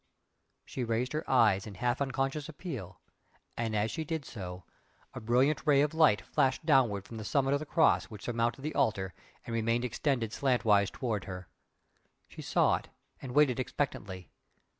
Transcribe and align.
She 0.65 0.83
raised 0.83 1.13
her 1.13 1.23
eyes 1.29 1.67
in 1.67 1.75
half 1.75 2.01
unconscious 2.01 2.49
appeal 2.49 2.99
and, 3.55 3.75
as 3.75 3.91
she 3.91 4.03
did 4.03 4.25
so, 4.25 4.63
a 5.13 5.19
brilliant 5.21 5.61
Ray 5.67 5.81
of 5.81 5.93
light 5.93 6.21
flashed 6.21 6.65
downward 6.65 7.05
from 7.05 7.17
the 7.17 7.23
summit 7.23 7.53
of 7.53 7.59
the 7.59 7.67
Cross 7.67 8.05
which 8.05 8.23
surmounted 8.23 8.63
the 8.63 8.73
Altar, 8.73 9.13
and 9.45 9.53
remained 9.53 9.85
extended 9.85 10.31
slantwise 10.33 10.89
towards 10.89 11.27
her. 11.27 11.47
She 12.27 12.41
saw 12.41 12.77
it, 12.77 12.89
and 13.21 13.33
waited 13.35 13.59
expectantly. 13.59 14.31